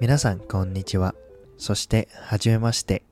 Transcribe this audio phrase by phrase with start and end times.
[0.00, 1.14] 皆さん、こんにちは。
[1.58, 3.02] そして、はじめまして、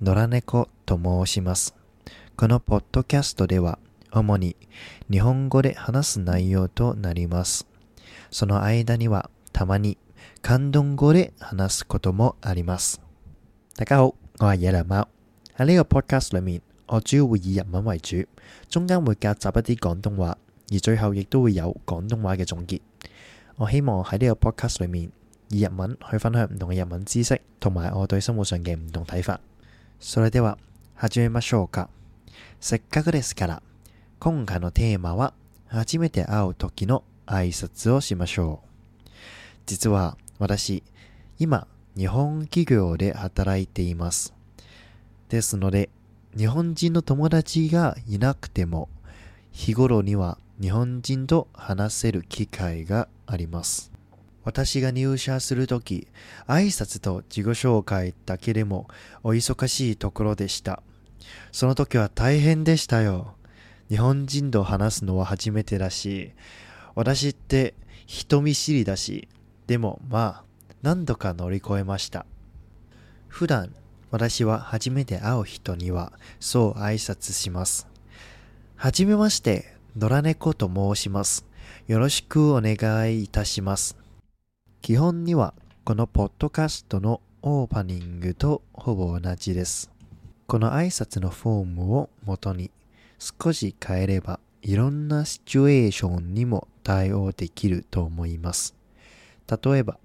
[0.00, 1.74] 野良猫と申します。
[2.38, 3.78] このポッドキャストでは、
[4.10, 4.56] 主に
[5.10, 7.66] 日本語で話す內容となります。
[8.30, 9.98] その間には、たまに
[10.42, 13.02] 広東語で話すこともあります。
[13.76, 15.08] 大家好，我係野良貓。
[15.58, 18.26] 喺呢個 podcast 裏面，我主要會以日文為主，
[18.70, 20.38] 中間會夾雜一啲廣東話，
[20.72, 22.80] 而最後亦都會有廣東話嘅總結。
[23.56, 25.12] 我希望喺呢個 podcast 裏面，
[25.52, 29.38] 以日文去分享唔同嘅日文知識，同埋我對生活上嘅唔同睇法。
[30.00, 30.56] それでは
[30.94, 31.90] 始めましょうか。
[32.58, 33.62] せっかくですから、
[34.18, 35.34] 今回のテーマは、
[35.66, 39.10] 初めて会う時の挨拶をしましょう。
[39.66, 40.82] 実は私、
[41.38, 41.66] 今、
[41.96, 44.32] 日本企業で働いています。
[45.28, 45.90] ですので、
[46.34, 48.88] 日本人の友達がいなくても、
[49.50, 53.91] 日頃には日本人と話せる機会があります。
[54.44, 56.08] 私が入社するとき、
[56.46, 58.88] 挨拶と自己紹介だけでも
[59.22, 60.82] お忙しいところでした。
[61.52, 63.34] その時は大変でしたよ。
[63.88, 66.32] 日本人と話すのは初めてだし、
[66.94, 67.74] 私って
[68.06, 69.28] 人見知りだし、
[69.66, 70.44] でもまあ、
[70.82, 72.26] 何度か乗り越えました。
[73.28, 73.72] 普段、
[74.10, 77.86] 私は初めて会う人にはそう挨拶します。
[78.76, 81.46] はじめまして、野良猫と申します。
[81.86, 84.01] よろしくお願いいたします。
[84.82, 89.92] 基本にはこのポッドキャストのオープニングとほぼ同じです。
[90.48, 92.72] この挨拶のフォームを元に
[93.20, 98.74] 少し変えればいろんなシチュエーションにも対応できると思います。
[99.46, 99.98] 例えば、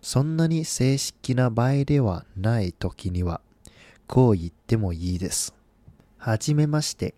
[0.00, 3.42] そんなに正式な場合ではない時には
[4.06, 5.54] こう言ってもいいです。
[6.16, 7.14] はじめまして、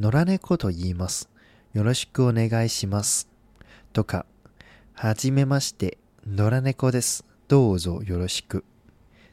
[0.00, 1.30] 野良猫と言います。
[1.72, 3.28] よろしくお願いします。
[3.92, 4.26] とか、
[4.94, 5.98] はじめまして、
[6.30, 7.24] 野良猫です。
[7.48, 8.62] どうぞよろしく。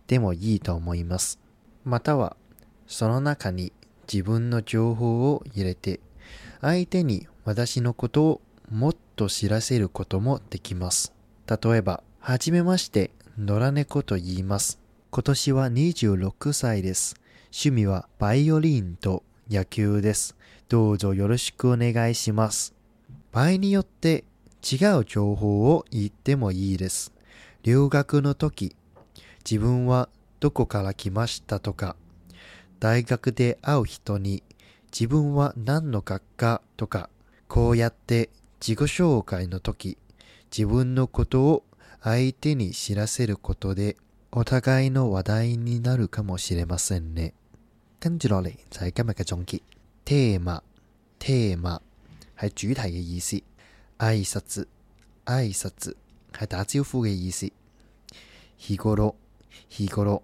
[0.08, 1.40] でもいいと思います。
[1.84, 2.38] または、
[2.88, 3.74] その中に
[4.12, 6.00] 自分の情報を入れて、
[6.62, 11.12] 相手に私のことをもっと知らせることもできます。
[11.48, 14.80] 例えば、はじめまして、野良猫と言います。
[15.12, 17.18] 今年は26歳です。
[17.48, 20.38] 趣味はバイオリンと野球です。
[20.70, 22.74] どうぞよろしくお願いします。
[23.34, 24.24] 場合によって
[24.66, 27.14] 違う情報を言ってもいいです。
[27.62, 28.76] 留学の時、
[29.50, 30.10] 自分は
[30.40, 31.96] どこから来ましたとか、
[32.80, 34.44] 大学で会う人に
[34.92, 37.12] 自分は何の学科とか、
[37.48, 40.00] こうやって自己紹介の時、
[40.50, 41.64] 自分のことを
[42.02, 43.98] 相手に知らせることで、
[44.32, 47.34] お互いの話題になるかもしれませんね。
[48.00, 49.62] 跟住落嚟就係今日嘅總結。
[50.06, 50.64] テーマ、
[51.20, 51.82] テーマ
[52.38, 53.55] 係主題嘅意思。
[53.99, 54.67] 挨拶、
[55.25, 55.95] 挨拶
[56.33, 57.47] 係打招呼嘅意思。
[58.59, 59.15] 日頃、
[59.71, 60.23] 日頃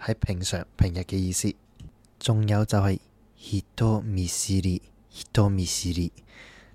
[0.00, 1.54] 係平常、平日嘅意思。
[2.18, 2.98] 仲有就係
[3.38, 3.62] 人
[4.16, 4.82] 見知り、
[5.34, 6.12] 人見知り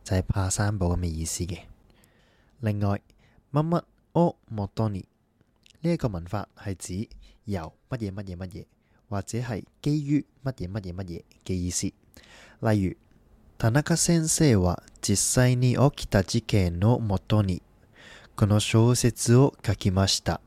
[0.03, 1.59] 就係怕生保咁嘅意思嘅。
[2.61, 3.01] 另外，
[3.51, 3.83] 乜乜
[4.13, 5.05] をもとに
[5.81, 7.09] 呢一個文法係指
[7.45, 8.65] 由乜嘢乜嘢乜嘢，
[9.09, 11.87] 或者係基於乜嘢乜嘢乜嘢嘅意思。
[12.61, 12.95] 例如，
[13.58, 17.60] 田中先生は実際に起きた事件のもとに
[18.36, 20.40] この小説を書きました。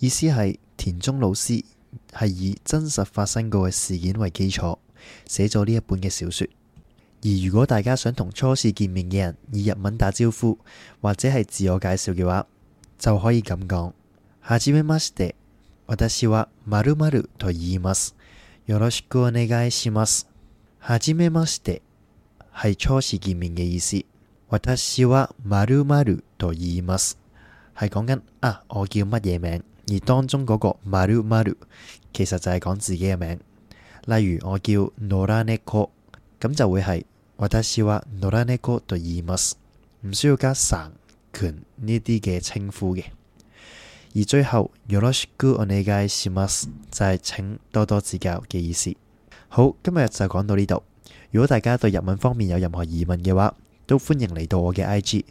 [0.00, 1.64] 意思係田中老師
[2.12, 4.76] 係以真實發生過嘅事件為基礎
[5.26, 6.48] 寫咗呢一本嘅小說。
[7.24, 10.58] 而如果大家想同初次見面嘅人以日文打招呼
[11.00, 12.44] 或者係自我介紹嘅話，
[12.98, 13.94] 就可以咁講：
[14.42, 15.34] はじめまして、
[15.86, 18.14] 私は〇〇と言います。
[18.66, 20.28] よろしくお願いします。
[20.80, 21.80] はじめまして
[22.55, 24.03] 係初次見面嘅意思。
[24.49, 27.15] 私は〇〇と言います，
[27.75, 31.55] 係講緊啊，我叫乜嘢名，而當中嗰個〇〇
[32.13, 33.39] 其實就係講自己嘅名。
[34.05, 35.89] 例如我叫野良猫，
[36.39, 37.03] 咁就會係
[37.37, 39.55] 私は野良猫と言います，
[40.01, 40.91] 唔需要加さん、
[41.33, 43.03] くん呢啲嘅稱呼嘅。
[44.15, 48.95] 而最後よろしくお願いします就係請多多指教嘅意思。
[49.49, 50.83] 好，今日就講到呢度。
[51.31, 53.53] 如果大家對日文方面有任何疑問嘅話，
[53.85, 55.23] 都歡迎嚟到我嘅 IG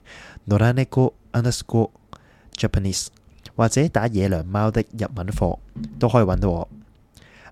[0.46, 1.90] 野良猫 underscore
[2.56, 3.08] Japanese，
[3.54, 5.58] 或者打野良貓的日文課
[5.98, 6.68] 都可以揾到我。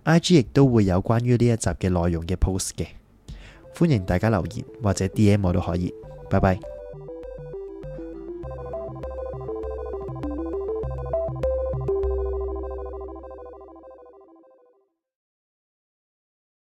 [0.05, 2.87] IG 亦都會有關於呢一集嘅內容嘅 post 嘅，
[3.75, 5.93] 歡迎大家留言或者 DM 我都可以。
[6.31, 6.59] 拜拜。